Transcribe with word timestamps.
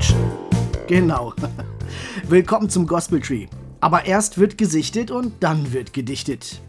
runterrutschen. 0.00 0.16
Genau. 0.86 1.34
Willkommen 2.28 2.70
zum 2.70 2.86
Gospel 2.86 3.20
Tree. 3.20 3.46
Aber 3.80 4.06
erst 4.06 4.38
wird 4.38 4.58
gesichtet 4.58 5.10
und 5.10 5.34
dann 5.40 5.72
wird 5.72 5.92
gedichtet. 5.92 6.60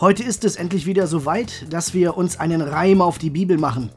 Heute 0.00 0.22
ist 0.22 0.44
es 0.44 0.56
endlich 0.56 0.86
wieder 0.86 1.06
so 1.06 1.24
weit, 1.24 1.66
dass 1.72 1.92
wir 1.92 2.16
uns 2.16 2.38
einen 2.38 2.62
Reim 2.62 3.00
auf 3.00 3.18
die 3.18 3.30
Bibel 3.30 3.58
machen. 3.58 3.90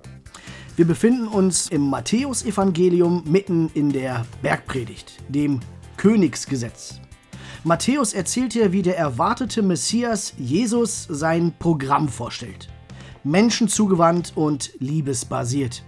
Wir 0.76 0.86
befinden 0.86 1.28
uns 1.28 1.70
im 1.70 1.90
Matthäusevangelium 1.90 3.24
mitten 3.26 3.70
in 3.74 3.92
der 3.92 4.26
Bergpredigt, 4.42 5.18
dem 5.30 5.60
Königsgesetz. 5.98 7.00
Matthäus 7.64 8.14
erzählt 8.14 8.54
hier, 8.54 8.72
wie 8.72 8.82
der 8.82 8.98
erwartete 8.98 9.62
Messias 9.62 10.34
Jesus 10.38 11.06
sein 11.10 11.54
Programm 11.60 12.10
vorstellt. 12.10 12.70
Menschenzugewandt 13.24 14.34
und 14.36 14.72
liebesbasiert. 14.80 15.84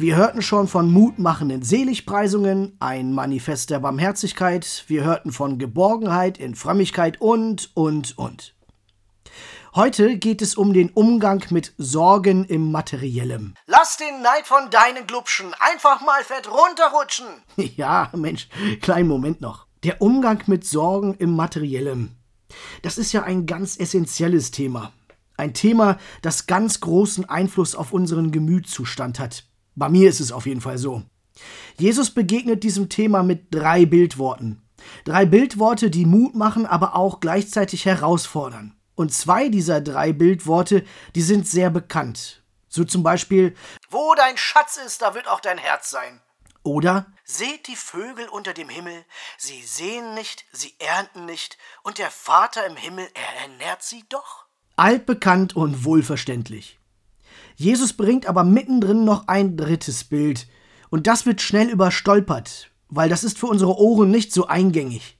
Wir 0.00 0.14
hörten 0.14 0.42
schon 0.42 0.68
von 0.68 0.92
mutmachenden 0.92 1.62
Seligpreisungen, 1.62 2.76
ein 2.78 3.12
Manifest 3.12 3.70
der 3.70 3.80
Barmherzigkeit, 3.80 4.84
wir 4.86 5.02
hörten 5.02 5.32
von 5.32 5.58
Geborgenheit 5.58 6.38
in 6.38 6.54
Frömmigkeit 6.54 7.20
und, 7.20 7.72
und, 7.74 8.16
und. 8.16 8.54
Heute 9.74 10.16
geht 10.16 10.40
es 10.40 10.54
um 10.54 10.72
den 10.72 10.90
Umgang 10.90 11.44
mit 11.50 11.74
Sorgen 11.78 12.44
im 12.44 12.70
Materiellem. 12.70 13.54
Lass 13.66 13.96
den 13.96 14.22
Neid 14.22 14.46
von 14.46 14.70
deinen 14.70 15.04
Glubschen 15.04 15.52
einfach 15.58 16.00
mal 16.00 16.22
fett 16.22 16.48
runterrutschen. 16.48 17.26
Ja, 17.76 18.08
Mensch, 18.14 18.48
kleinen 18.80 19.08
Moment 19.08 19.40
noch. 19.40 19.66
Der 19.82 20.00
Umgang 20.00 20.44
mit 20.46 20.64
Sorgen 20.64 21.14
im 21.14 21.34
Materiellem. 21.34 22.12
Das 22.82 22.98
ist 22.98 23.12
ja 23.12 23.24
ein 23.24 23.46
ganz 23.46 23.76
essentielles 23.76 24.52
Thema. 24.52 24.92
Ein 25.36 25.54
Thema, 25.54 25.98
das 26.22 26.46
ganz 26.46 26.78
großen 26.78 27.28
Einfluss 27.28 27.74
auf 27.74 27.92
unseren 27.92 28.30
Gemütszustand 28.30 29.18
hat. 29.18 29.47
Bei 29.78 29.88
mir 29.88 30.08
ist 30.08 30.18
es 30.18 30.32
auf 30.32 30.46
jeden 30.46 30.60
Fall 30.60 30.76
so. 30.76 31.02
Jesus 31.78 32.10
begegnet 32.10 32.64
diesem 32.64 32.88
Thema 32.88 33.22
mit 33.22 33.54
drei 33.54 33.86
Bildworten. 33.86 34.60
Drei 35.04 35.24
Bildworte, 35.24 35.88
die 35.88 36.04
Mut 36.04 36.34
machen, 36.34 36.66
aber 36.66 36.96
auch 36.96 37.20
gleichzeitig 37.20 37.84
herausfordern. 37.84 38.74
Und 38.96 39.14
zwei 39.14 39.48
dieser 39.48 39.80
drei 39.80 40.12
Bildworte, 40.12 40.84
die 41.14 41.22
sind 41.22 41.46
sehr 41.46 41.70
bekannt. 41.70 42.42
So 42.68 42.84
zum 42.84 43.04
Beispiel 43.04 43.54
Wo 43.88 44.14
dein 44.16 44.36
Schatz 44.36 44.80
ist, 44.84 45.00
da 45.00 45.14
wird 45.14 45.28
auch 45.28 45.40
dein 45.40 45.58
Herz 45.58 45.90
sein. 45.90 46.20
Oder 46.64 47.06
Seht 47.24 47.68
die 47.68 47.76
Vögel 47.76 48.26
unter 48.28 48.54
dem 48.54 48.68
Himmel, 48.68 49.04
sie 49.38 49.62
sehen 49.62 50.14
nicht, 50.14 50.44
sie 50.52 50.74
ernten 50.80 51.24
nicht, 51.24 51.56
und 51.84 51.98
der 51.98 52.10
Vater 52.10 52.66
im 52.66 52.76
Himmel, 52.76 53.06
er 53.14 53.42
ernährt 53.48 53.82
sie 53.84 54.04
doch. 54.08 54.46
altbekannt 54.76 55.54
und 55.54 55.84
wohlverständlich. 55.84 56.77
Jesus 57.58 57.92
bringt 57.92 58.26
aber 58.26 58.44
mittendrin 58.44 59.04
noch 59.04 59.26
ein 59.26 59.56
drittes 59.56 60.04
Bild. 60.04 60.46
Und 60.90 61.08
das 61.08 61.26
wird 61.26 61.42
schnell 61.42 61.68
überstolpert, 61.68 62.70
weil 62.88 63.08
das 63.08 63.24
ist 63.24 63.36
für 63.36 63.48
unsere 63.48 63.76
Ohren 63.76 64.12
nicht 64.12 64.32
so 64.32 64.46
eingängig. 64.46 65.18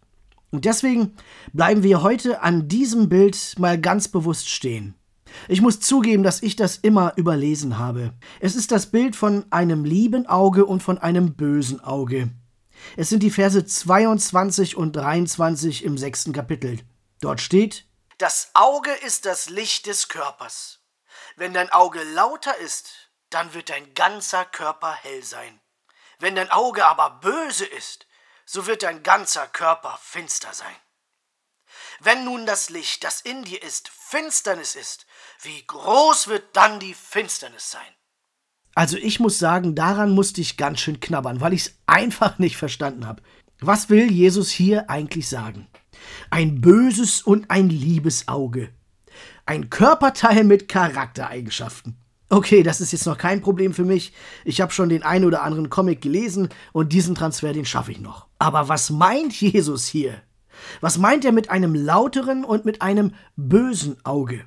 Und 0.53 0.65
deswegen 0.65 1.17
bleiben 1.53 1.83
wir 1.83 2.01
heute 2.03 2.41
an 2.41 2.69
diesem 2.69 3.09
Bild 3.09 3.57
mal 3.59 3.77
ganz 3.79 4.07
bewusst 4.07 4.49
stehen. 4.49 4.95
Ich 5.49 5.61
muss 5.61 5.81
zugeben, 5.81 6.23
dass 6.23 6.41
ich 6.41 6.55
das 6.55 6.77
immer 6.77 7.13
überlesen 7.17 7.77
habe. 7.77 8.15
Es 8.39 8.55
ist 8.55 8.71
das 8.71 8.87
Bild 8.87 9.17
von 9.17 9.45
einem 9.51 9.85
lieben 9.85 10.27
Auge 10.27 10.65
und 10.65 10.81
von 10.81 10.97
einem 10.97 11.35
bösen 11.35 11.81
Auge. 11.81 12.31
Es 12.97 13.09
sind 13.09 13.25
die 13.25 13.33
Verse 13.33 13.65
22 13.65 14.77
und 14.77 14.93
23 14.95 15.85
im 15.85 15.99
sechsten 15.99 16.33
Kapitel. 16.33 16.79
Dort 17.21 17.41
steht, 17.41 17.85
Das 18.19 18.51
Auge 18.55 18.93
ist 19.05 19.27
das 19.27 19.51
Licht 19.51 19.87
des 19.87 20.07
Körpers. 20.07 20.79
Wenn 21.39 21.55
dein 21.55 21.71
Auge 21.71 22.03
lauter 22.03 22.57
ist, 22.57 23.11
dann 23.31 23.55
wird 23.55 23.71
dein 23.71 23.95
ganzer 23.95 24.45
Körper 24.45 24.93
hell 24.93 25.23
sein. 25.23 25.61
Wenn 26.19 26.35
dein 26.35 26.51
Auge 26.51 26.85
aber 26.85 27.21
böse 27.21 27.65
ist, 27.65 28.09
so 28.45 28.67
wird 28.67 28.83
dein 28.83 29.05
ganzer 29.05 29.47
Körper 29.47 30.01
finster 30.03 30.53
sein. 30.53 30.75
Wenn 32.01 32.25
nun 32.25 32.45
das 32.45 32.71
Licht, 32.71 33.05
das 33.05 33.21
in 33.21 33.45
dir 33.45 33.63
ist, 33.63 33.89
Finsternis 33.89 34.75
ist, 34.75 35.07
wie 35.43 35.65
groß 35.65 36.27
wird 36.27 36.57
dann 36.57 36.81
die 36.81 36.95
Finsternis 36.95 37.71
sein? 37.71 37.95
Also 38.75 38.97
ich 38.97 39.21
muss 39.21 39.39
sagen, 39.39 39.77
daran 39.77 40.11
musste 40.11 40.41
ich 40.41 40.57
ganz 40.57 40.81
schön 40.81 40.99
knabbern, 40.99 41.41
weil 41.41 41.53
ich 41.53 41.67
es 41.67 41.75
einfach 41.87 42.39
nicht 42.41 42.57
verstanden 42.57 43.07
habe. 43.07 43.23
Was 43.61 43.89
will 43.89 44.11
Jesus 44.11 44.51
hier 44.51 44.91
eigentlich 44.91 45.29
sagen? 45.29 45.69
Ein 46.31 46.61
böses 46.61 47.23
und 47.23 47.49
ein 47.49 47.69
liebes 47.69 48.27
Auge. 48.27 48.73
Ein 49.49 49.71
Körperteil 49.71 50.45
mit 50.45 50.69
Charaktereigenschaften. 50.69 51.97
Okay, 52.29 52.63
das 52.63 52.83
ist 52.83 52.93
jetzt 52.93 53.07
noch 53.07 53.17
kein 53.17 53.41
Problem 53.41 53.73
für 53.73 53.87
mich. 53.87 54.13
Ich 54.45 54.61
habe 54.61 54.73
schon 54.73 54.91
den 54.91 55.03
einen 55.03 55.25
oder 55.25 55.43
anderen 55.43 55.71
Comic 55.71 56.03
gelesen 56.03 56.51
und 56.75 56.93
diesen 56.93 57.15
Transfer, 57.15 57.55
den 57.55 57.65
schaffe 57.65 57.93
ich 57.93 57.99
noch. 57.99 58.27
Aber 58.39 58.69
was 58.69 58.91
meint 58.91 59.33
Jesus 59.41 59.87
hier? 59.87 60.21
Was 60.83 60.99
meint 60.99 61.25
er 61.25 61.33
mit 61.33 61.49
einem 61.49 61.75
lauteren 61.75 62.45
und 62.45 62.67
mit 62.67 62.83
einem 62.83 63.15
bösen 63.37 63.97
Auge? 64.05 64.45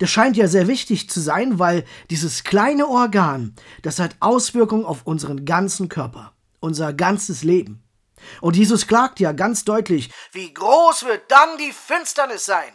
Das 0.00 0.10
scheint 0.10 0.36
ja 0.36 0.48
sehr 0.48 0.68
wichtig 0.68 1.08
zu 1.08 1.18
sein, 1.18 1.58
weil 1.58 1.86
dieses 2.10 2.44
kleine 2.44 2.88
Organ, 2.88 3.54
das 3.80 3.98
hat 3.98 4.16
Auswirkungen 4.20 4.84
auf 4.84 5.06
unseren 5.06 5.46
ganzen 5.46 5.88
Körper, 5.88 6.34
unser 6.58 6.92
ganzes 6.92 7.42
Leben. 7.42 7.82
Und 8.42 8.58
Jesus 8.58 8.86
klagt 8.86 9.18
ja 9.18 9.32
ganz 9.32 9.64
deutlich, 9.64 10.10
Wie 10.32 10.52
groß 10.52 11.06
wird 11.06 11.22
dann 11.30 11.56
die 11.56 11.72
Finsternis 11.72 12.44
sein? 12.44 12.74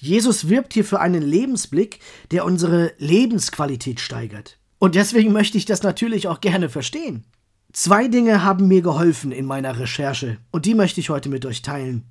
Jesus 0.00 0.48
wirbt 0.48 0.72
hier 0.72 0.84
für 0.84 1.00
einen 1.00 1.22
Lebensblick, 1.22 2.00
der 2.30 2.46
unsere 2.46 2.92
Lebensqualität 2.96 4.00
steigert. 4.00 4.58
Und 4.78 4.94
deswegen 4.94 5.32
möchte 5.32 5.58
ich 5.58 5.66
das 5.66 5.82
natürlich 5.82 6.26
auch 6.26 6.40
gerne 6.40 6.70
verstehen. 6.70 7.24
Zwei 7.72 8.08
Dinge 8.08 8.42
haben 8.42 8.66
mir 8.66 8.80
geholfen 8.80 9.30
in 9.30 9.44
meiner 9.44 9.78
Recherche 9.78 10.38
und 10.50 10.64
die 10.64 10.74
möchte 10.74 11.00
ich 11.00 11.10
heute 11.10 11.28
mit 11.28 11.44
euch 11.44 11.60
teilen. 11.60 12.04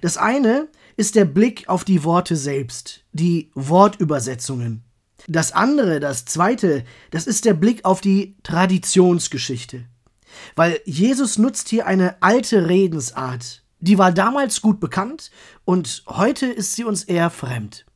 Das 0.00 0.18
eine 0.18 0.68
ist 0.96 1.14
der 1.14 1.24
Blick 1.24 1.68
auf 1.68 1.84
die 1.84 2.02
Worte 2.02 2.34
selbst, 2.34 3.04
die 3.12 3.50
Wortübersetzungen. 3.54 4.82
Das 5.28 5.52
andere, 5.52 6.00
das 6.00 6.24
zweite, 6.24 6.84
das 7.12 7.28
ist 7.28 7.44
der 7.44 7.54
Blick 7.54 7.84
auf 7.84 8.00
die 8.00 8.36
Traditionsgeschichte. 8.42 9.84
Weil 10.56 10.80
Jesus 10.84 11.38
nutzt 11.38 11.68
hier 11.68 11.86
eine 11.86 12.20
alte 12.22 12.68
Redensart, 12.68 13.62
die 13.78 13.98
war 13.98 14.12
damals 14.12 14.60
gut 14.62 14.80
bekannt 14.80 15.30
und 15.64 16.04
heute 16.06 16.46
ist 16.46 16.74
sie 16.74 16.84
uns 16.84 17.04
eher 17.04 17.30
fremd. 17.30 17.86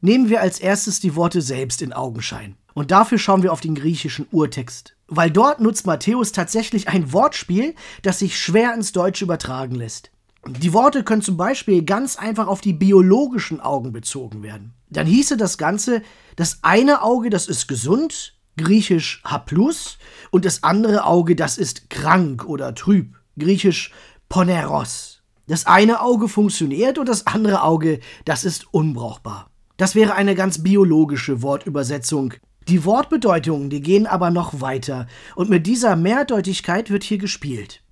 Nehmen 0.00 0.28
wir 0.28 0.40
als 0.40 0.60
erstes 0.60 1.00
die 1.00 1.16
Worte 1.16 1.42
selbst 1.42 1.82
in 1.82 1.92
Augenschein. 1.92 2.56
Und 2.74 2.92
dafür 2.92 3.18
schauen 3.18 3.42
wir 3.42 3.52
auf 3.52 3.60
den 3.60 3.74
griechischen 3.74 4.28
Urtext. 4.30 4.94
Weil 5.08 5.30
dort 5.30 5.60
nutzt 5.60 5.86
Matthäus 5.86 6.30
tatsächlich 6.30 6.88
ein 6.88 7.12
Wortspiel, 7.12 7.74
das 8.02 8.20
sich 8.20 8.38
schwer 8.38 8.72
ins 8.74 8.92
Deutsche 8.92 9.24
übertragen 9.24 9.74
lässt. 9.74 10.12
Die 10.46 10.72
Worte 10.72 11.02
können 11.02 11.22
zum 11.22 11.36
Beispiel 11.36 11.82
ganz 11.84 12.16
einfach 12.16 12.46
auf 12.46 12.60
die 12.60 12.72
biologischen 12.72 13.60
Augen 13.60 13.92
bezogen 13.92 14.42
werden. 14.42 14.74
Dann 14.90 15.06
hieße 15.06 15.36
das 15.36 15.58
Ganze, 15.58 16.02
das 16.36 16.60
eine 16.62 17.02
Auge, 17.02 17.30
das 17.30 17.48
ist 17.48 17.66
gesund, 17.66 18.36
griechisch 18.56 19.22
haplus, 19.24 19.98
und 20.30 20.44
das 20.44 20.62
andere 20.62 21.04
Auge, 21.04 21.34
das 21.34 21.58
ist 21.58 21.90
krank 21.90 22.44
oder 22.44 22.74
trüb, 22.74 23.16
griechisch 23.38 23.92
poneros. 24.28 25.17
Das 25.48 25.64
eine 25.64 26.02
Auge 26.02 26.28
funktioniert 26.28 26.98
und 26.98 27.08
das 27.08 27.26
andere 27.26 27.62
Auge, 27.62 28.00
das 28.26 28.44
ist 28.44 28.72
unbrauchbar. 28.72 29.50
Das 29.78 29.94
wäre 29.94 30.14
eine 30.14 30.34
ganz 30.34 30.62
biologische 30.62 31.40
Wortübersetzung. 31.40 32.34
Die 32.68 32.84
Wortbedeutungen, 32.84 33.70
die 33.70 33.80
gehen 33.80 34.06
aber 34.06 34.30
noch 34.30 34.60
weiter 34.60 35.06
und 35.36 35.48
mit 35.48 35.66
dieser 35.66 35.96
Mehrdeutigkeit 35.96 36.90
wird 36.90 37.02
hier 37.02 37.16
gespielt. 37.16 37.82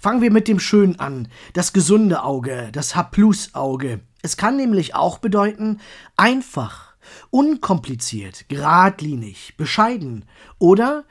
Fangen 0.00 0.22
wir 0.22 0.30
mit 0.30 0.48
dem 0.48 0.58
Schön 0.58 0.98
an, 1.00 1.28
das 1.52 1.74
gesunde 1.74 2.22
Auge, 2.22 2.70
das 2.72 2.96
Haplus-Auge. 2.96 4.00
Es 4.22 4.38
kann 4.38 4.56
nämlich 4.56 4.94
auch 4.94 5.18
bedeuten 5.18 5.80
einfach, 6.16 6.94
unkompliziert, 7.28 8.48
geradlinig, 8.48 9.54
bescheiden 9.58 10.24
oder 10.58 11.04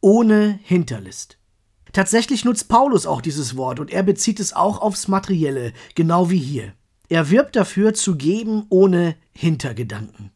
ohne 0.00 0.60
Hinterlist. 0.62 1.39
Tatsächlich 1.92 2.44
nutzt 2.44 2.68
Paulus 2.68 3.06
auch 3.06 3.20
dieses 3.20 3.56
Wort 3.56 3.80
und 3.80 3.90
er 3.90 4.02
bezieht 4.02 4.40
es 4.40 4.52
auch 4.52 4.80
aufs 4.80 5.08
Materielle, 5.08 5.72
genau 5.94 6.30
wie 6.30 6.38
hier. 6.38 6.72
Er 7.08 7.30
wirbt 7.30 7.56
dafür 7.56 7.94
zu 7.94 8.16
geben 8.16 8.66
ohne 8.68 9.16
Hintergedanken. 9.32 10.30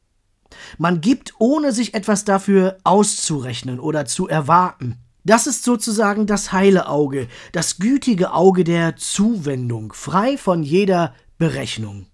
Man 0.78 1.00
gibt, 1.00 1.34
ohne 1.38 1.72
sich 1.72 1.94
etwas 1.94 2.24
dafür 2.24 2.78
auszurechnen 2.84 3.78
oder 3.80 4.06
zu 4.06 4.28
erwarten. 4.28 4.98
Das 5.24 5.46
ist 5.46 5.64
sozusagen 5.64 6.26
das 6.26 6.52
heile 6.52 6.88
Auge, 6.88 7.28
das 7.52 7.78
gütige 7.78 8.32
Auge 8.32 8.64
der 8.64 8.96
Zuwendung, 8.96 9.92
frei 9.92 10.36
von 10.36 10.62
jeder 10.62 11.14
Berechnung. 11.38 12.06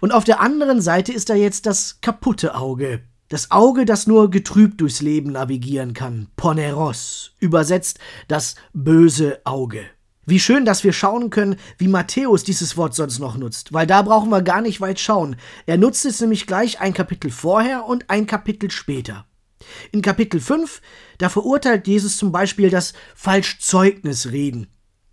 Und 0.00 0.12
auf 0.12 0.24
der 0.24 0.40
anderen 0.40 0.80
Seite 0.80 1.12
ist 1.12 1.30
da 1.30 1.34
jetzt 1.34 1.66
das 1.66 2.00
kaputte 2.00 2.54
Auge, 2.54 3.02
das 3.28 3.50
Auge, 3.50 3.84
das 3.84 4.06
nur 4.06 4.30
getrübt 4.30 4.80
durchs 4.80 5.00
Leben 5.00 5.32
navigieren 5.32 5.94
kann, 5.94 6.28
Poneros, 6.36 7.32
übersetzt 7.40 7.98
das 8.28 8.54
böse 8.72 9.40
Auge. 9.44 9.86
Wie 10.26 10.40
schön, 10.40 10.64
dass 10.64 10.84
wir 10.84 10.92
schauen 10.92 11.28
können, 11.30 11.56
wie 11.76 11.88
Matthäus 11.88 12.44
dieses 12.44 12.76
Wort 12.76 12.94
sonst 12.94 13.18
noch 13.18 13.36
nutzt, 13.36 13.72
weil 13.72 13.86
da 13.86 14.00
brauchen 14.02 14.30
wir 14.30 14.40
gar 14.40 14.62
nicht 14.62 14.80
weit 14.80 14.98
schauen. 14.98 15.36
Er 15.66 15.76
nutzt 15.76 16.06
es 16.06 16.20
nämlich 16.20 16.46
gleich 16.46 16.80
ein 16.80 16.94
Kapitel 16.94 17.30
vorher 17.30 17.84
und 17.84 18.08
ein 18.08 18.26
Kapitel 18.26 18.70
später. 18.70 19.26
In 19.92 20.02
Kapitel 20.02 20.40
5, 20.40 20.80
da 21.18 21.28
verurteilt 21.28 21.86
Jesus 21.86 22.16
zum 22.16 22.32
Beispiel 22.32 22.70
das 22.70 22.94
Falschzeugnisreden. 23.14 24.68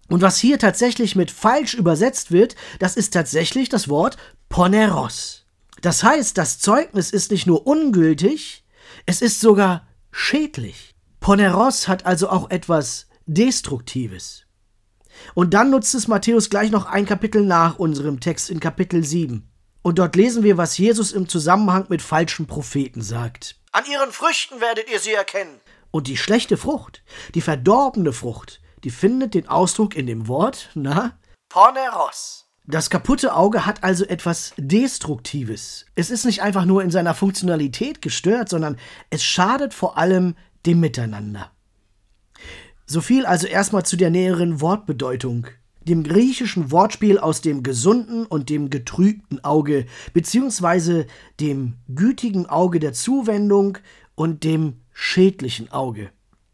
Und 0.08 0.22
was 0.22 0.38
hier 0.38 0.60
tatsächlich 0.60 1.16
mit 1.16 1.32
falsch 1.32 1.74
übersetzt 1.74 2.32
wird, 2.32 2.56
das 2.80 2.98
ist 2.98 3.14
tatsächlich 3.14 3.70
das 3.70 3.90
Wort 3.90 4.18
Poneros. 4.50 5.41
Das 5.82 6.04
heißt, 6.04 6.38
das 6.38 6.60
Zeugnis 6.60 7.12
ist 7.12 7.32
nicht 7.32 7.48
nur 7.48 7.66
ungültig, 7.66 8.64
es 9.06 9.22
ist 9.22 9.40
sogar 9.40 9.88
schädlich. 10.12 10.96
Poneros 11.20 11.88
hat 11.88 12.06
also 12.06 12.30
auch 12.30 12.50
etwas 12.50 13.08
Destruktives. 13.26 14.46
Und 15.34 15.54
dann 15.54 15.70
nutzt 15.70 15.94
es 15.96 16.08
Matthäus 16.08 16.50
gleich 16.50 16.72
noch 16.72 16.86
ein 16.86 17.06
Kapitel 17.06 17.46
nach 17.46 17.80
unserem 17.80 18.20
Text 18.20 18.50
in 18.50 18.60
Kapitel 18.60 19.04
7. 19.04 19.48
Und 19.82 19.98
dort 20.00 20.16
lesen 20.16 20.44
wir, 20.44 20.58
was 20.58 20.78
Jesus 20.78 21.12
im 21.12 21.28
Zusammenhang 21.28 21.86
mit 21.90 22.02
falschen 22.02 22.48
Propheten 22.48 23.02
sagt. 23.02 23.60
An 23.72 23.86
ihren 23.86 24.12
Früchten 24.12 24.62
werdet 24.62 24.90
ihr 24.92 25.00
sie 25.00 25.14
erkennen. 25.14 25.60
Und 25.90 26.08
die 26.08 26.18
schlechte 26.18 26.58
Frucht, 26.58 27.04
die 27.34 27.42
verdorbene 27.42 28.14
Frucht, 28.14 28.62
die 28.84 28.92
findet 28.92 29.34
den 29.34 29.48
Ausdruck 29.48 29.96
in 29.96 30.08
dem 30.08 30.28
Wort, 30.28 30.70
na? 30.74 31.18
Poneros. 31.50 32.41
Das 32.68 32.92
kaputte 32.92 33.36
Auge 33.36 33.66
hat 33.66 33.84
also 33.84 34.06
etwas 34.06 34.54
Destruktives. 34.56 35.88
Es 35.96 36.12
ist 36.12 36.26
nicht 36.26 36.44
einfach 36.44 36.66
nur 36.66 36.84
in 36.84 36.92
seiner 36.92 37.16
Funktionalität 37.16 38.02
gestört, 38.02 38.50
sondern 38.50 38.78
es 39.10 39.24
schadet 39.24 39.74
vor 39.74 39.98
allem 39.98 40.36
dem 40.68 40.80
Miteinander. 40.80 41.52
So 42.86 43.02
viel 43.02 43.26
also 43.26 43.48
erstmal 43.48 43.84
zu 43.84 43.98
der 43.98 44.12
näheren 44.12 44.62
Wortbedeutung, 44.62 45.48
dem 45.82 46.04
griechischen 46.04 46.70
Wortspiel 46.70 47.18
aus 47.18 47.42
dem 47.42 47.64
gesunden 47.64 48.28
und 48.28 48.50
dem 48.50 48.70
getrübten 48.70 49.44
Auge, 49.44 49.88
beziehungsweise 50.14 51.08
dem 51.40 51.78
gütigen 51.88 52.46
Auge 52.46 52.80
der 52.80 52.94
Zuwendung 52.94 53.80
und 54.14 54.44
dem 54.44 54.82
schädlichen 54.94 55.72
Auge. 55.72 56.12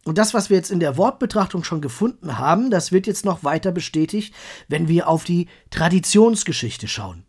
Und 0.07 0.18
das, 0.18 0.33
was 0.33 0.50
wir 0.50 0.56
jetzt 0.56 0.71
in 0.71 0.80
der 0.80 0.95
Wortbetrachtung 0.95 1.65
schon 1.65 1.81
gefunden 1.81 2.38
haben, 2.38 2.71
das 2.71 2.94
wird 2.94 3.07
jetzt 3.07 3.25
noch 3.25 3.44
weiter 3.44 3.74
bestätigt, 3.74 4.33
wenn 4.69 4.88
wir 4.88 5.09
auf 5.09 5.25
die 5.25 5.50
Traditionsgeschichte 5.69 6.88
schauen. 6.88 7.25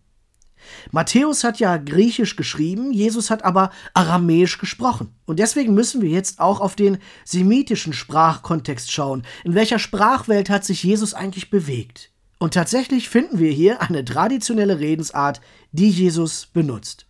Matthäus 0.92 1.42
hat 1.42 1.58
ja 1.58 1.76
griechisch 1.76 2.36
geschrieben, 2.36 2.92
Jesus 2.92 3.30
hat 3.30 3.44
aber 3.44 3.72
aramäisch 3.94 4.58
gesprochen. 4.58 5.12
Und 5.26 5.40
deswegen 5.40 5.74
müssen 5.74 6.02
wir 6.02 6.10
jetzt 6.10 6.38
auch 6.38 6.60
auf 6.60 6.76
den 6.76 6.98
semitischen 7.24 7.92
Sprachkontext 7.92 8.92
schauen. 8.92 9.24
In 9.42 9.56
welcher 9.56 9.80
Sprachwelt 9.80 10.48
hat 10.48 10.64
sich 10.64 10.84
Jesus 10.84 11.14
eigentlich 11.14 11.50
bewegt? 11.50 12.12
Und 12.38 12.54
tatsächlich 12.54 13.08
finden 13.08 13.40
wir 13.40 13.50
hier 13.50 13.82
eine 13.82 14.04
traditionelle 14.04 14.78
Redensart, 14.78 15.40
die 15.72 15.90
Jesus 15.90 16.46
benutzt. 16.46 17.06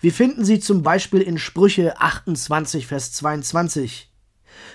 Wir 0.00 0.14
finden 0.14 0.46
sie 0.46 0.58
zum 0.58 0.82
Beispiel 0.82 1.20
in 1.20 1.36
Sprüche 1.36 2.00
28, 2.00 2.86
Vers 2.86 3.12
22. 3.12 4.08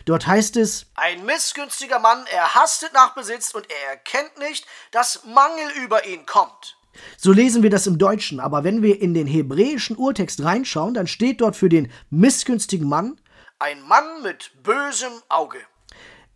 Dort 0.06 0.28
heißt 0.28 0.58
es, 0.58 0.88
Ein 0.96 1.26
missgünstiger 1.26 2.00
Mann, 2.00 2.26
er 2.32 2.56
hastet 2.56 2.94
nach 2.94 3.14
Besitz 3.14 3.52
und 3.54 3.68
er 3.70 3.92
erkennt 3.92 4.38
nicht, 4.40 4.66
dass 4.92 5.24
Mangel 5.26 5.70
über 5.84 6.06
ihn 6.06 6.26
kommt. 6.26 6.78
So 7.18 7.32
lesen 7.32 7.64
wir 7.64 7.70
das 7.70 7.88
im 7.88 7.98
Deutschen, 7.98 8.40
aber 8.40 8.64
wenn 8.64 8.82
wir 8.82 9.02
in 9.02 9.14
den 9.14 9.28
hebräischen 9.28 9.96
Urtext 9.96 10.44
reinschauen, 10.44 10.94
dann 10.94 11.08
steht 11.08 11.42
dort 11.42 11.56
für 11.56 11.70
den 11.70 11.92
missgünstigen 12.10 12.88
Mann 12.88 13.20
Ein 13.60 13.82
Mann 13.84 14.24
mit 14.24 14.52
bösem 14.64 15.12
Auge. 15.30 15.60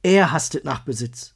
Er 0.04 0.32
hastet 0.32 0.66
nach 0.66 0.82
Besitz. 0.86 1.34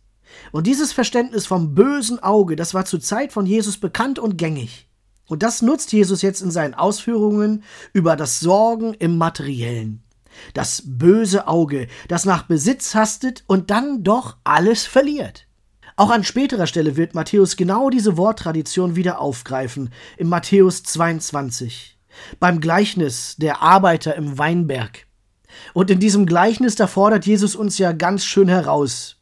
Und 0.51 0.67
dieses 0.67 0.93
Verständnis 0.93 1.47
vom 1.47 1.73
bösen 1.73 2.21
Auge, 2.21 2.55
das 2.55 2.73
war 2.73 2.85
zur 2.85 3.01
Zeit 3.01 3.33
von 3.33 3.45
Jesus 3.45 3.79
bekannt 3.79 4.19
und 4.19 4.37
gängig. 4.37 4.87
Und 5.27 5.43
das 5.43 5.61
nutzt 5.61 5.91
Jesus 5.91 6.21
jetzt 6.21 6.41
in 6.41 6.51
seinen 6.51 6.73
Ausführungen 6.73 7.63
über 7.93 8.15
das 8.15 8.39
Sorgen 8.39 8.93
im 8.95 9.17
Materiellen. 9.17 10.03
Das 10.53 10.83
böse 10.85 11.47
Auge, 11.47 11.87
das 12.07 12.25
nach 12.25 12.43
Besitz 12.43 12.95
hastet 12.95 13.43
und 13.47 13.69
dann 13.71 14.03
doch 14.03 14.37
alles 14.43 14.85
verliert. 14.85 15.47
Auch 15.95 16.11
an 16.11 16.23
späterer 16.23 16.65
Stelle 16.65 16.95
wird 16.95 17.13
Matthäus 17.13 17.57
genau 17.57 17.89
diese 17.89 18.15
Worttradition 18.15 18.95
wieder 18.95 19.19
aufgreifen, 19.19 19.91
in 20.17 20.29
Matthäus 20.29 20.83
22, 20.83 21.97
beim 22.39 22.61
Gleichnis 22.61 23.35
der 23.37 23.61
Arbeiter 23.61 24.15
im 24.15 24.37
Weinberg. 24.37 25.07
Und 25.73 25.89
in 25.89 25.99
diesem 25.99 26.25
Gleichnis, 26.25 26.75
da 26.75 26.87
fordert 26.87 27.25
Jesus 27.25 27.55
uns 27.55 27.77
ja 27.77 27.91
ganz 27.91 28.23
schön 28.23 28.47
heraus, 28.47 29.17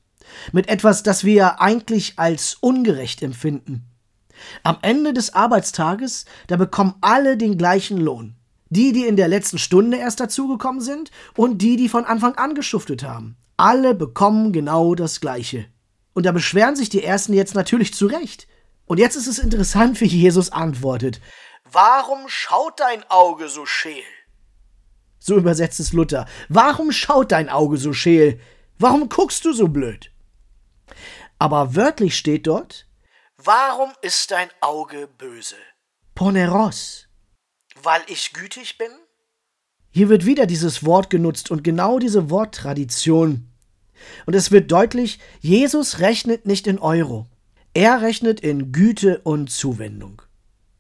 mit 0.51 0.69
etwas, 0.69 1.01
das 1.03 1.23
wir 1.23 1.61
eigentlich 1.61 2.19
als 2.19 2.57
ungerecht 2.61 3.23
empfinden. 3.23 3.85
Am 4.63 4.77
Ende 4.81 5.13
des 5.13 5.33
Arbeitstages, 5.33 6.25
da 6.47 6.57
bekommen 6.57 6.95
alle 7.01 7.37
den 7.37 7.57
gleichen 7.57 7.97
Lohn. 7.97 8.35
Die, 8.69 8.91
die 8.91 9.05
in 9.05 9.15
der 9.15 9.27
letzten 9.27 9.57
Stunde 9.57 9.97
erst 9.97 10.19
dazugekommen 10.19 10.81
sind 10.81 11.11
und 11.35 11.61
die, 11.61 11.75
die 11.77 11.89
von 11.89 12.05
Anfang 12.05 12.35
an 12.35 12.55
geschuftet 12.55 13.03
haben. 13.03 13.37
Alle 13.55 13.95
bekommen 13.95 14.53
genau 14.53 14.95
das 14.95 15.19
Gleiche. 15.21 15.65
Und 16.13 16.25
da 16.25 16.31
beschweren 16.31 16.75
sich 16.75 16.89
die 16.89 17.03
Ersten 17.03 17.33
jetzt 17.33 17.55
natürlich 17.55 17.93
zurecht. 17.93 18.47
Und 18.85 18.99
jetzt 18.99 19.15
ist 19.15 19.27
es 19.27 19.39
interessant, 19.39 19.99
wie 20.01 20.05
Jesus 20.05 20.51
antwortet. 20.51 21.21
Warum 21.71 22.27
schaut 22.27 22.79
dein 22.79 23.03
Auge 23.09 23.49
so 23.49 23.65
scheel? 23.65 24.03
So 25.19 25.35
übersetzt 25.35 25.79
es 25.79 25.93
Luther. 25.93 26.25
Warum 26.49 26.91
schaut 26.91 27.31
dein 27.31 27.49
Auge 27.49 27.77
so 27.77 27.93
scheel? 27.93 28.39
Warum 28.79 29.09
guckst 29.09 29.43
du 29.45 29.53
so 29.53 29.67
blöd? 29.67 30.11
Aber 31.39 31.75
wörtlich 31.75 32.17
steht 32.17 32.47
dort, 32.47 32.87
Warum 33.43 33.93
ist 34.01 34.31
dein 34.31 34.49
Auge 34.61 35.07
böse? 35.07 35.57
Poneros. 36.15 37.06
Weil 37.83 38.01
ich 38.07 38.33
gütig 38.33 38.77
bin? 38.77 38.89
Hier 39.89 40.09
wird 40.09 40.25
wieder 40.25 40.45
dieses 40.45 40.85
Wort 40.85 41.09
genutzt 41.09 41.51
und 41.51 41.63
genau 41.63 42.00
diese 42.00 42.29
Worttradition. 42.29 43.50
Und 44.25 44.35
es 44.35 44.51
wird 44.51 44.71
deutlich, 44.71 45.19
Jesus 45.39 46.00
rechnet 46.00 46.45
nicht 46.45 46.68
in 46.68 46.79
Euro. 46.79 47.25
Er 47.74 48.01
rechnet 48.01 48.39
in 48.39 48.71
Güte 48.71 49.19
und 49.19 49.50
Zuwendung. 49.50 50.21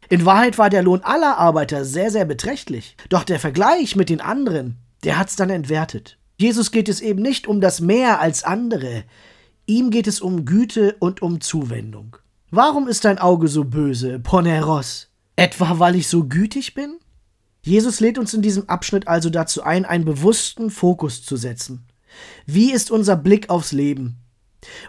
In 0.09 0.25
Wahrheit 0.25 0.57
war 0.57 0.69
der 0.69 0.83
Lohn 0.83 1.01
aller 1.03 1.37
Arbeiter 1.37 1.83
sehr, 1.83 2.11
sehr 2.11 2.25
beträchtlich. 2.25 2.95
Doch 3.09 3.23
der 3.23 3.39
Vergleich 3.39 3.95
mit 3.95 4.09
den 4.09 4.21
anderen, 4.21 4.77
der 5.03 5.17
hat's 5.17 5.35
dann 5.35 5.49
entwertet. 5.49 6.17
Jesus 6.37 6.71
geht 6.71 6.87
es 6.87 7.01
eben 7.01 7.21
nicht 7.21 7.47
um 7.47 7.61
das 7.61 7.81
Mehr 7.81 8.21
als 8.21 8.43
andere. 8.43 9.03
Ihm 9.65 9.89
geht 9.89 10.07
es 10.07 10.21
um 10.21 10.45
Güte 10.45 10.95
und 10.99 11.21
um 11.21 11.41
Zuwendung. 11.41 12.17
Warum 12.51 12.87
ist 12.87 13.03
dein 13.03 13.17
Auge 13.17 13.47
so 13.47 13.65
böse, 13.65 14.19
Poneros? 14.19 15.09
Etwa 15.37 15.77
weil 15.77 15.95
ich 15.95 16.07
so 16.07 16.23
gütig 16.25 16.73
bin? 16.73 16.97
Jesus 17.61 17.99
lädt 17.99 18.17
uns 18.17 18.33
in 18.33 18.41
diesem 18.41 18.67
Abschnitt 18.67 19.07
also 19.07 19.29
dazu 19.29 19.61
ein, 19.61 19.85
einen 19.85 20.03
bewussten 20.03 20.71
Fokus 20.71 21.23
zu 21.23 21.37
setzen. 21.37 21.85
Wie 22.47 22.71
ist 22.71 22.89
unser 22.89 23.15
Blick 23.15 23.49
aufs 23.51 23.71
Leben? 23.71 24.17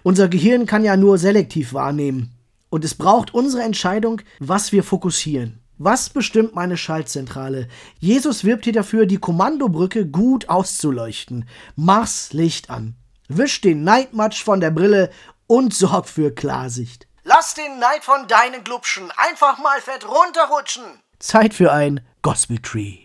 Unser 0.03 0.29
Gehirn 0.29 0.65
kann 0.65 0.85
ja 0.85 0.97
nur 0.97 1.19
selektiv 1.19 1.75
wahrnehmen. 1.75 2.31
Und 2.71 2.85
es 2.85 2.95
braucht 2.95 3.35
unsere 3.35 3.63
Entscheidung, 3.63 4.23
was 4.39 4.73
wir 4.73 4.83
fokussieren. 4.83 5.61
Was 5.77 6.09
bestimmt 6.09 6.55
meine 6.55 6.79
Schaltzentrale? 6.79 7.69
Jesus 7.99 8.43
wirbt 8.43 8.65
hier 8.65 8.73
dafür, 8.73 9.05
die 9.05 9.19
Kommandobrücke 9.19 10.07
gut 10.07 10.49
auszuleuchten. 10.49 11.45
Mach's 11.77 12.33
Licht 12.33 12.71
an. 12.71 12.95
Wisch 13.29 13.61
den 13.61 13.85
Neidmatsch 13.85 14.43
von 14.43 14.61
der 14.61 14.71
Brille 14.71 15.11
und 15.47 15.75
sorg 15.75 16.09
für 16.09 16.35
Klarsicht. 16.35 17.08
Lass 17.31 17.53
den 17.53 17.79
Neid 17.79 18.05
von 18.05 18.27
deinen 18.27 18.65
Glubschen 18.65 19.13
einfach 19.19 19.59
mal 19.59 19.83
fett 19.83 20.09
runterrutschen. 20.09 20.83
Zeit 21.19 21.53
für 21.53 21.71
ein 21.71 22.01
Gospel 22.23 22.59
Tree. 22.59 23.01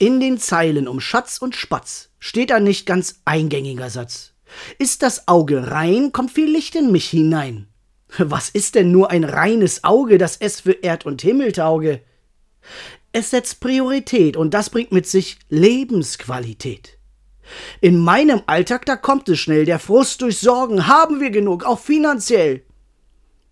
In 0.00 0.18
den 0.18 0.38
Zeilen 0.38 0.88
um 0.88 0.98
Schatz 0.98 1.38
und 1.38 1.54
Spatz 1.54 2.10
steht 2.18 2.50
ein 2.50 2.64
nicht 2.64 2.86
ganz 2.86 3.20
eingängiger 3.24 3.88
Satz. 3.88 4.32
Ist 4.80 5.02
das 5.02 5.28
Auge 5.28 5.70
rein, 5.70 6.10
kommt 6.10 6.32
viel 6.32 6.50
Licht 6.50 6.74
in 6.74 6.90
mich 6.90 7.08
hinein. 7.08 7.68
Was 8.18 8.48
ist 8.48 8.74
denn 8.74 8.90
nur 8.90 9.12
ein 9.12 9.22
reines 9.22 9.84
Auge, 9.84 10.18
das 10.18 10.38
es 10.38 10.62
für 10.62 10.72
Erd 10.72 11.06
und 11.06 11.22
Himmel 11.22 11.52
tauge? 11.52 12.02
Es 13.12 13.30
setzt 13.30 13.60
Priorität 13.60 14.36
und 14.36 14.54
das 14.54 14.70
bringt 14.70 14.90
mit 14.90 15.06
sich 15.06 15.38
Lebensqualität. 15.50 16.97
In 17.80 17.98
meinem 17.98 18.42
Alltag, 18.46 18.86
da 18.86 18.96
kommt 18.96 19.28
es 19.28 19.38
schnell, 19.38 19.64
der 19.64 19.78
Frust 19.78 20.22
durch 20.22 20.38
Sorgen, 20.38 20.86
haben 20.86 21.20
wir 21.20 21.30
genug, 21.30 21.64
auch 21.64 21.78
finanziell. 21.78 22.62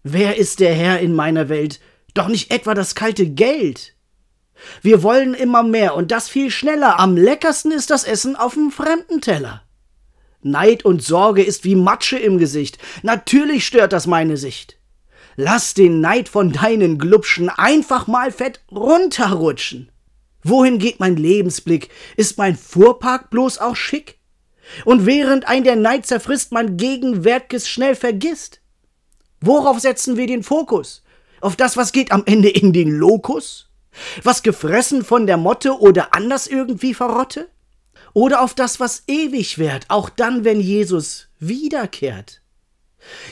Wer 0.03 0.37
ist 0.37 0.61
der 0.61 0.75
Herr 0.75 1.01
in 1.01 1.15
meiner 1.15 1.49
Welt? 1.49 1.81
Doch 2.15 2.29
nicht 2.29 2.51
etwa 2.51 2.75
das 2.75 2.95
kalte 2.95 3.27
Geld. 3.27 3.95
Wir 4.81 5.03
wollen 5.03 5.35
immer 5.35 5.63
mehr 5.63 5.95
und 5.95 6.11
das 6.11 6.29
viel 6.29 6.51
schneller. 6.51 6.99
Am 6.99 7.17
leckersten 7.17 7.73
ist 7.73 7.91
das 7.91 8.05
Essen 8.05 8.37
auf 8.37 8.55
dem 8.55 8.71
fremden 8.71 9.21
Teller. 9.21 9.63
Neid 10.43 10.85
und 10.85 11.03
Sorge 11.03 11.43
ist 11.43 11.65
wie 11.65 11.75
Matsche 11.75 12.19
im 12.19 12.39
Gesicht. 12.39 12.79
Natürlich 13.03 13.67
stört 13.67 13.93
das 13.93 14.07
meine 14.07 14.37
Sicht. 14.37 14.79
Lass 15.35 15.75
den 15.75 16.01
Neid 16.01 16.29
von 16.29 16.53
deinen 16.53 16.99
Glubschen 16.99 17.51
einfach 17.51 18.07
mal 18.07 18.33
fett 18.33 18.61
runterrutschen. 18.71 19.91
Wohin 20.49 20.79
geht 20.79 21.01
mein 21.01 21.17
Lebensblick? 21.17 21.89
Ist 22.17 22.39
mein 22.39 22.57
Fuhrpark 22.57 23.31
bloß 23.31 23.59
auch 23.59 23.75
schick? 23.75 24.21
Und 24.85 25.05
während 25.05 25.49
ein 25.49 25.65
der 25.65 25.75
Neid 25.75 26.07
zerfrisst, 26.07 26.53
mein 26.53 26.77
Gegenwärtiges 26.77 27.69
schnell 27.69 27.97
vergisst? 27.97 28.61
Worauf 29.41 29.81
setzen 29.81 30.17
wir 30.17 30.29
den 30.29 30.45
Fokus? 30.45 31.03
Auf 31.41 31.57
das, 31.57 31.77
was 31.77 31.91
geht 31.91 32.13
am 32.13 32.23
Ende 32.27 32.49
in 32.49 32.73
den 32.73 32.91
Lokus? 32.91 33.71
Was 34.23 34.45
gefressen 34.45 35.05
von 35.05 35.27
der 35.27 35.37
Motte 35.37 35.81
oder 35.81 36.15
anders 36.15 36.47
irgendwie 36.47 36.95
verrotte? 36.95 37.49
Oder 38.13 38.41
auf 38.41 38.55
das, 38.55 38.79
was 38.79 39.03
ewig 39.09 39.59
währt, 39.59 39.87
auch 39.89 40.09
dann, 40.09 40.45
wenn 40.45 40.61
Jesus 40.61 41.27
wiederkehrt? 41.41 42.41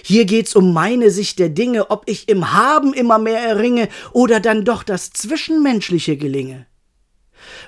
Hier 0.02 0.24
geht's 0.24 0.56
um 0.56 0.72
meine 0.72 1.10
Sicht 1.10 1.38
der 1.38 1.48
Dinge, 1.48 1.90
ob 1.92 2.08
ich 2.08 2.28
im 2.28 2.52
Haben 2.52 2.92
immer 2.92 3.20
mehr 3.20 3.40
erringe 3.40 3.88
oder 4.12 4.40
dann 4.40 4.64
doch 4.64 4.82
das 4.82 5.10
Zwischenmenschliche 5.10 6.16
gelinge. 6.16 6.66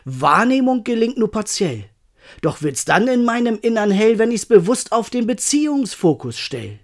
Wahrnehmung 0.04 0.84
gelingt 0.84 1.18
nur 1.18 1.30
partiell. 1.30 1.84
Doch 2.42 2.62
wird's 2.62 2.84
dann 2.84 3.08
in 3.08 3.24
meinem 3.24 3.58
Innern 3.60 3.90
hell, 3.90 4.18
wenn 4.18 4.30
ich's 4.30 4.46
bewusst 4.46 4.92
auf 4.92 5.10
den 5.10 5.26
Beziehungsfokus 5.26 6.38
stell. 6.38 6.78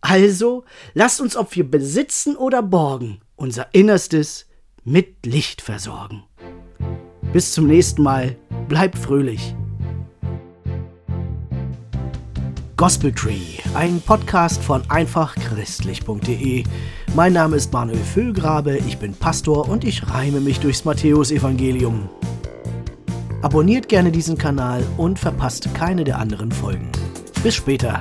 Also, 0.00 0.64
lasst 0.92 1.20
uns, 1.20 1.36
ob 1.36 1.54
wir 1.56 1.68
besitzen 1.68 2.36
oder 2.36 2.62
borgen, 2.62 3.20
unser 3.36 3.68
Innerstes 3.72 4.46
mit 4.84 5.24
Licht 5.24 5.62
versorgen. 5.62 6.24
Bis 7.32 7.52
zum 7.52 7.66
nächsten 7.66 8.02
Mal, 8.02 8.36
bleibt 8.68 8.98
fröhlich. 8.98 9.54
Gospel 12.76 13.12
Tree, 13.12 13.60
ein 13.74 14.00
Podcast 14.00 14.62
von 14.62 14.82
einfachchristlich.de. 14.90 16.64
Mein 17.14 17.32
Name 17.32 17.56
ist 17.56 17.72
Manuel 17.72 17.96
Füllgrabe, 17.98 18.78
ich 18.78 18.98
bin 18.98 19.14
Pastor 19.14 19.68
und 19.68 19.84
ich 19.84 20.10
reime 20.10 20.40
mich 20.40 20.60
durchs 20.60 20.84
Matthäusevangelium. 20.84 22.10
Abonniert 23.44 23.90
gerne 23.90 24.10
diesen 24.10 24.38
Kanal 24.38 24.82
und 24.96 25.18
verpasst 25.18 25.68
keine 25.74 26.04
der 26.04 26.18
anderen 26.18 26.50
Folgen. 26.50 26.90
Bis 27.42 27.54
später. 27.54 28.00